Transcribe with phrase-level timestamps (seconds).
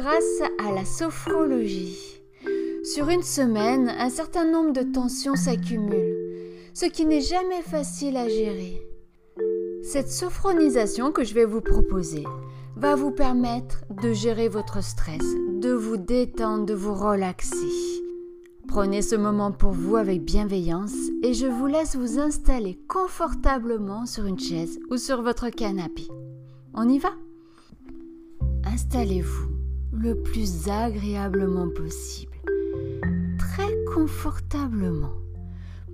[0.00, 2.22] grâce à la sophrologie.
[2.84, 6.16] Sur une semaine, un certain nombre de tensions s'accumulent,
[6.72, 8.80] ce qui n'est jamais facile à gérer.
[9.82, 12.24] Cette sophronisation que je vais vous proposer
[12.76, 15.22] va vous permettre de gérer votre stress,
[15.60, 18.00] de vous détendre, de vous relaxer.
[18.68, 24.24] Prenez ce moment pour vous avec bienveillance et je vous laisse vous installer confortablement sur
[24.24, 26.08] une chaise ou sur votre canapé.
[26.72, 27.10] On y va?
[28.64, 29.49] Installez-vous
[30.02, 32.40] le plus agréablement possible,
[33.38, 35.12] très confortablement.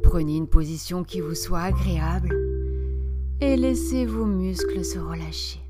[0.03, 2.33] Prenez une position qui vous soit agréable
[3.41, 5.61] et laissez vos muscles se relâcher.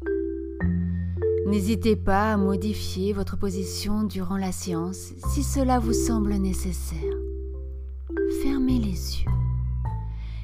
[1.46, 7.14] N'hésitez pas à modifier votre position durant la séance si cela vous semble nécessaire.
[8.42, 9.30] Fermez les yeux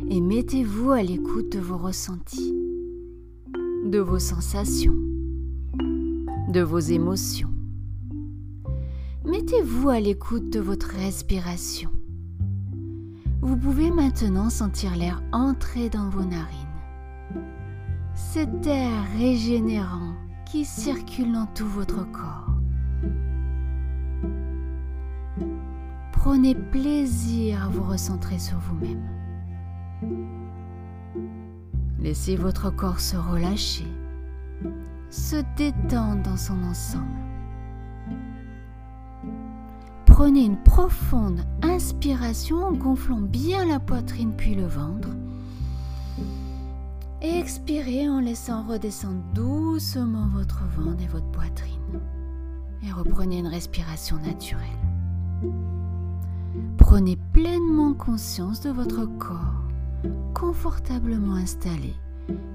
[0.08, 2.54] et mettez-vous à l'écoute de vos ressentis,
[3.84, 4.96] de vos sensations,
[6.48, 7.51] de vos émotions.
[9.52, 11.90] Mettez-vous à l'écoute de votre respiration?
[13.42, 16.46] Vous pouvez maintenant sentir l'air entrer dans vos narines.
[18.14, 20.14] Cet air régénérant
[20.46, 22.46] qui circule dans tout votre corps.
[26.12, 29.06] Prenez plaisir à vous recentrer sur vous-même.
[32.00, 33.88] Laissez votre corps se relâcher,
[35.10, 37.31] se détendre dans son ensemble.
[40.12, 45.08] Prenez une profonde inspiration en gonflant bien la poitrine puis le ventre
[47.22, 51.80] et expirez en laissant redescendre doucement votre ventre et votre poitrine.
[52.86, 54.60] Et reprenez une respiration naturelle.
[56.76, 59.64] Prenez pleinement conscience de votre corps,
[60.34, 61.94] confortablement installé,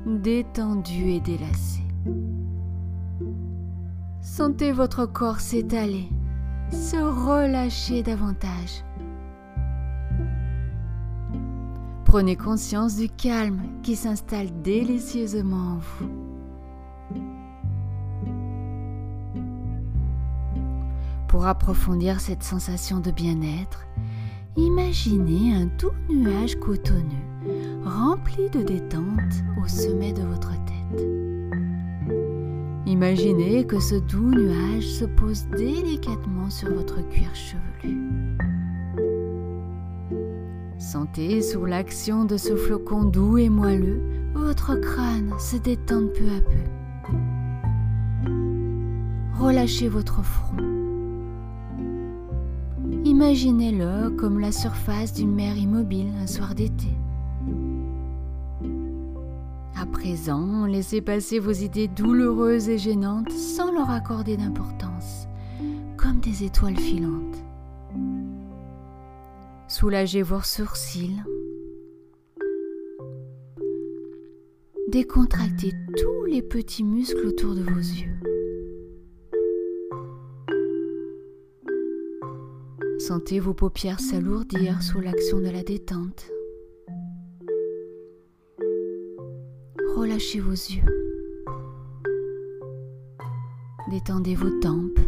[0.05, 1.81] détendu et délacé.
[4.21, 6.07] Sentez votre corps s'étaler,
[6.71, 8.83] se relâcher davantage
[12.07, 16.09] Prenez conscience du calme qui s'installe délicieusement en vous.
[21.27, 23.85] Pour approfondir cette sensation de bien-être,
[24.55, 27.03] imaginez un doux nuage cotonneux,
[27.83, 31.05] rempli de détente au sommet de votre tête.
[32.85, 38.37] Imaginez que ce doux nuage se pose délicatement sur votre cuir chevelu.
[40.77, 44.01] Sentez sous l'action de ce flocon doux et moelleux
[44.33, 46.67] votre crâne se détendre peu à peu.
[49.39, 50.57] Relâchez votre front.
[53.03, 56.87] Imaginez-le comme la surface d'une mer immobile un soir d'été.
[59.75, 65.16] À présent, laissez passer vos idées douloureuses et gênantes sans leur accorder d'importance,
[66.13, 67.43] des étoiles filantes.
[69.67, 71.21] Soulagez vos sourcils.
[74.87, 78.15] Décontractez tous les petits muscles autour de vos yeux.
[82.99, 86.31] Sentez vos paupières s'alourdir sous l'action de la détente.
[89.95, 90.83] Relâchez vos yeux.
[93.91, 94.99] Détendez vos tempes,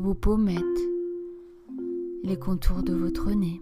[0.00, 0.56] vos pommettes,
[2.24, 3.60] les contours de votre nez.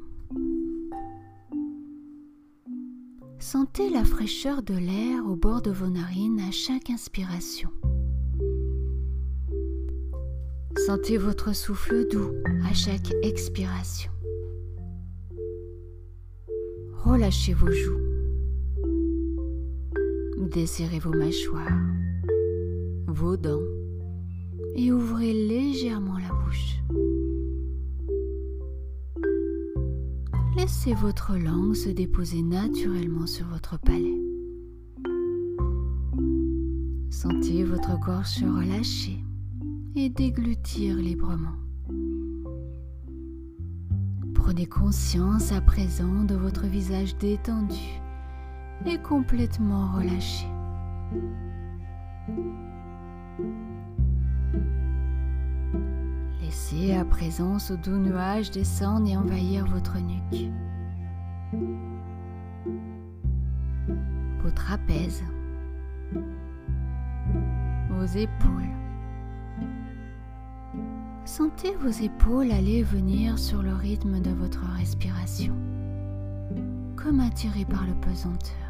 [3.41, 7.71] Sentez la fraîcheur de l'air au bord de vos narines à chaque inspiration.
[10.87, 12.31] Sentez votre souffle doux
[12.70, 14.12] à chaque expiration.
[17.05, 17.99] Relâchez vos joues.
[20.53, 21.82] Desserrez vos mâchoires,
[23.09, 23.59] vos dents
[24.78, 26.17] et ouvrez légèrement
[30.56, 34.20] Laissez votre langue se déposer naturellement sur votre palais.
[37.11, 39.19] Sentez votre gorge se relâcher
[39.94, 41.56] et déglutir librement.
[44.34, 48.00] Prenez conscience à présent de votre visage détendu
[48.87, 50.46] et complètement relâché.
[56.70, 60.50] À présent ce doux nuage descendre et envahir votre nuque.
[64.43, 65.25] Vos trapèzes.
[67.91, 68.75] Vos épaules.
[71.25, 75.55] Sentez vos épaules aller venir sur le rythme de votre respiration,
[76.97, 78.68] comme attirées par le pesanteur.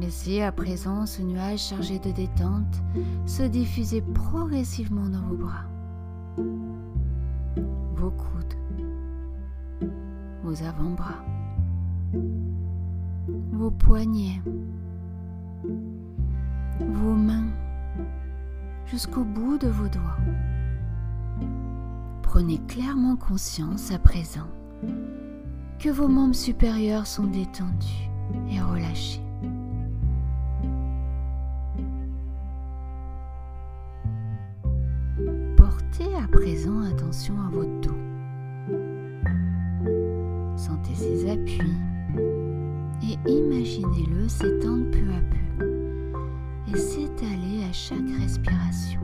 [0.00, 2.82] Laissez à présent ce nuage chargé de détente
[3.26, 5.66] se diffuser progressivement dans vos bras,
[7.96, 8.54] vos coudes,
[10.42, 11.22] vos avant-bras,
[13.52, 14.40] vos poignets,
[16.80, 17.50] vos mains,
[18.86, 20.16] jusqu'au bout de vos doigts.
[22.22, 24.48] Prenez clairement conscience à présent
[25.78, 28.08] que vos membres supérieurs sont détendus
[28.50, 29.20] et relâchés.
[36.78, 37.96] Attention à votre dos.
[40.56, 41.72] Sentez ses appuis
[43.02, 49.00] et imaginez-le s'étendre peu à peu et s'étaler à chaque respiration.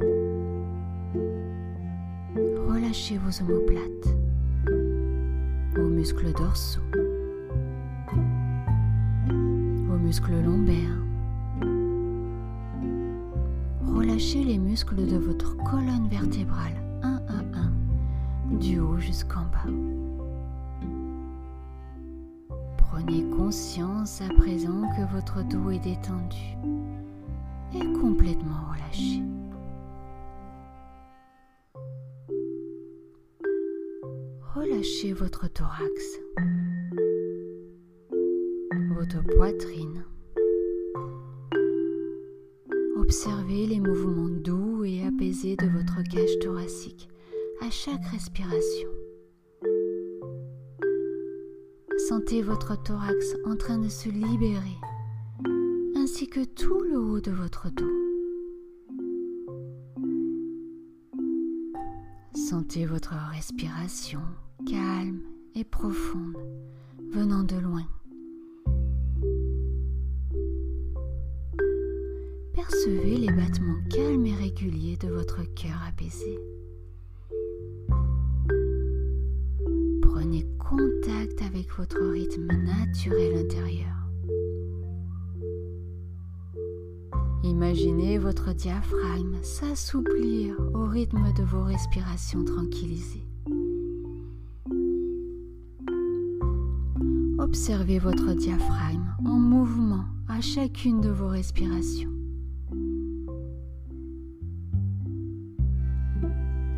[2.68, 4.16] Relâchez vos omoplates,
[5.74, 6.80] vos muscles dorsaux,
[9.28, 11.02] vos muscles lombaires.
[13.94, 16.85] Relâchez les muscles de votre colonne vertébrale
[18.58, 19.70] du haut jusqu'en bas.
[22.78, 26.56] Prenez conscience à présent que votre dos est détendu
[27.74, 29.22] et complètement relâché.
[34.54, 36.20] Relâchez votre thorax,
[38.96, 40.04] votre poitrine.
[42.96, 47.08] Observez les mouvements doux et apaisés de votre cage thoracique
[47.60, 48.88] à chaque respiration.
[52.08, 54.76] Sentez votre thorax en train de se libérer,
[55.96, 57.84] ainsi que tout le haut de votre dos.
[62.34, 64.20] Sentez votre respiration
[64.66, 65.22] calme
[65.54, 66.36] et profonde
[67.10, 67.86] venant de loin.
[72.54, 76.38] Percevez les battements calmes et réguliers de votre cœur apaisé.
[81.76, 83.94] Votre rythme naturel intérieur.
[87.42, 93.26] Imaginez votre diaphragme s'assouplir au rythme de vos respirations tranquillisées.
[97.38, 102.10] Observez votre diaphragme en mouvement à chacune de vos respirations.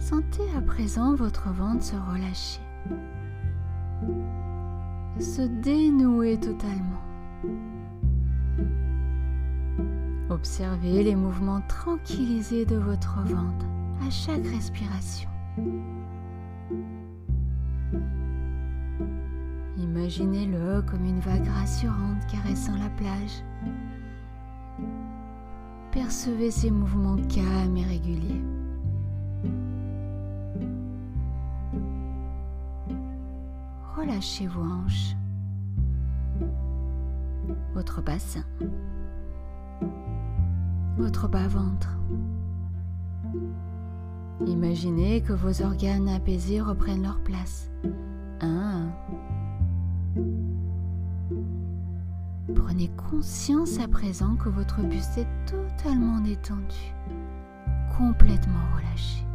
[0.00, 2.60] Sentez à présent votre ventre se relâcher,
[5.20, 7.02] se dénouer totalement.
[10.30, 13.66] Observez les mouvements tranquillisés de votre ventre
[14.06, 15.28] à chaque respiration.
[19.78, 23.42] Imaginez-le comme une vague rassurante caressant la plage.
[25.90, 28.42] Percevez ces mouvements calmes et réguliers.
[33.98, 35.16] Relâchez vos hanches,
[37.74, 38.44] votre bassin,
[40.96, 41.98] votre bas-ventre.
[44.46, 47.72] Imaginez que vos organes apaisés reprennent leur place.
[52.54, 56.94] Prenez conscience à présent que votre buste est totalement détendu,
[57.96, 59.27] complètement relâché.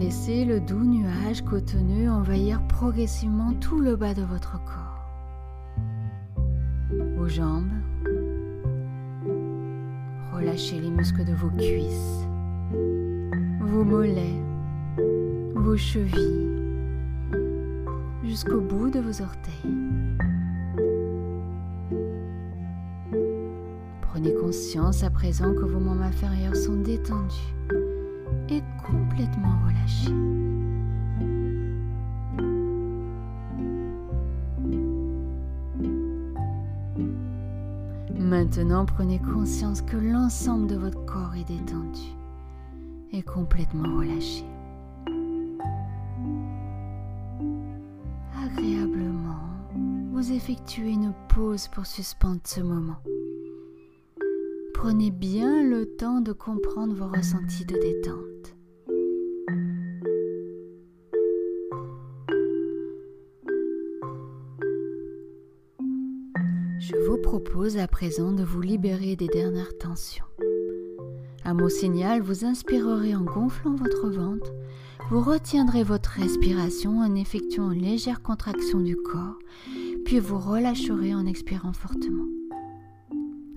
[0.00, 5.04] Laissez le doux nuage cotonneux envahir progressivement tout le bas de votre corps,
[7.16, 7.72] vos jambes.
[10.32, 12.24] Relâchez les muscles de vos cuisses,
[13.60, 14.40] vos mollets,
[15.56, 16.48] vos chevilles,
[18.22, 19.74] jusqu'au bout de vos orteils.
[24.02, 27.57] Prenez conscience à présent que vos membres inférieurs sont détendus
[28.48, 30.12] et complètement relâchés.
[38.18, 42.14] Maintenant, prenez conscience que l'ensemble de votre corps est détendu
[43.12, 44.44] et complètement relâché.
[48.44, 49.40] Agréablement,
[50.12, 52.98] vous effectuez une pause pour suspendre ce moment.
[54.74, 58.37] Prenez bien le temps de comprendre vos ressentis de détente.
[66.88, 70.24] Je vous propose à présent de vous libérer des dernières tensions.
[71.44, 74.54] À mon signal, vous inspirerez en gonflant votre ventre,
[75.10, 79.38] vous retiendrez votre respiration en effectuant une légère contraction du corps,
[80.06, 82.28] puis vous relâcherez en expirant fortement.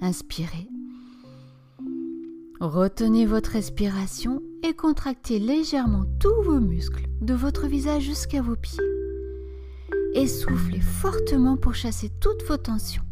[0.01, 0.67] Inspirez.
[2.59, 8.83] Retenez votre respiration et contractez légèrement tous vos muscles, de votre visage jusqu'à vos pieds.
[10.15, 13.03] Et soufflez fortement pour chasser toutes vos tensions.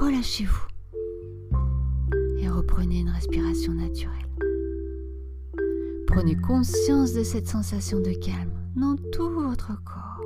[0.00, 0.66] Relâchez-vous.
[2.38, 4.12] Et reprenez une respiration naturelle.
[6.08, 10.20] Prenez conscience de cette sensation de calme dans tout votre corps.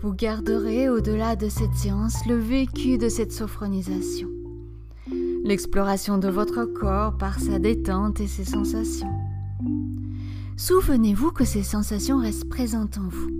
[0.00, 4.28] Vous garderez au-delà de cette séance le vécu de cette sophronisation,
[5.44, 9.12] l'exploration de votre corps par sa détente et ses sensations.
[10.56, 13.30] Souvenez-vous que ces sensations restent présentes en vous.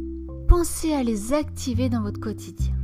[0.49, 2.75] Pensez à les activer dans votre quotidien.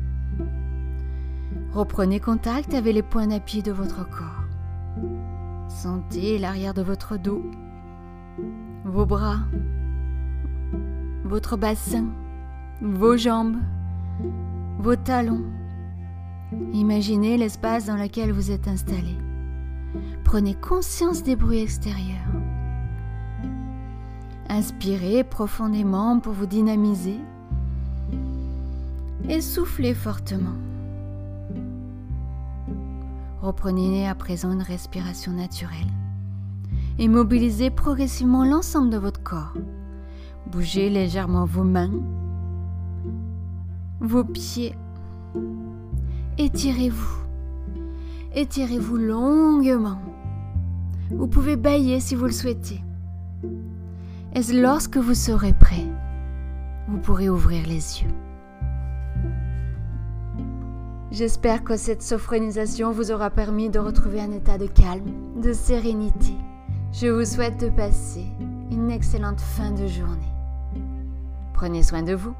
[1.72, 4.44] Reprenez contact avec les points d'appui de votre corps.
[5.68, 7.42] Sentez l'arrière de votre dos,
[8.84, 9.40] vos bras,
[11.24, 12.06] votre bassin,
[12.80, 13.58] vos jambes,
[14.78, 15.44] vos talons.
[16.72, 19.16] Imaginez l'espace dans lequel vous êtes installé.
[20.24, 22.32] Prenez conscience des bruits extérieurs.
[24.48, 27.18] Inspirez profondément pour vous dynamiser
[29.28, 30.56] et soufflez fortement.
[33.48, 35.90] Reprenez à présent une respiration naturelle
[36.98, 39.54] et mobilisez progressivement l'ensemble de votre corps.
[40.50, 41.90] Bougez légèrement vos mains,
[44.00, 44.74] vos pieds.
[46.36, 47.22] Étirez-vous.
[48.34, 50.02] Étirez-vous longuement.
[51.10, 52.82] Vous pouvez bailler si vous le souhaitez.
[54.34, 55.86] Et lorsque vous serez prêt,
[56.86, 58.27] vous pourrez ouvrir les yeux.
[61.10, 66.34] J'espère que cette sophronisation vous aura permis de retrouver un état de calme, de sérénité.
[66.92, 68.26] Je vous souhaite de passer
[68.70, 70.32] une excellente fin de journée.
[71.54, 72.34] Prenez soin de vous.